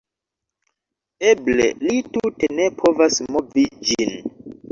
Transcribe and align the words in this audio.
Eble 1.31 1.67
li 1.83 1.99
tute 2.17 2.49
ne 2.61 2.67
povas 2.79 3.21
movi 3.35 3.67
ĝin 3.91 4.19